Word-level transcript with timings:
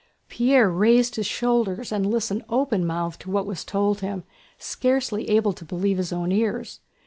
Pierre 0.29 0.67
raised 0.67 1.15
his 1.17 1.27
shoulders 1.27 1.91
and 1.91 2.09
listened 2.09 2.43
open 2.49 2.87
mouthed 2.87 3.21
to 3.21 3.29
what 3.29 3.45
was 3.45 3.63
told 3.63 3.99
him, 4.01 4.23
scarcely 4.57 5.29
able 5.29 5.53
to 5.53 5.63
believe 5.63 5.97
his 5.97 6.11
own 6.11 6.31
ears. 6.31 6.79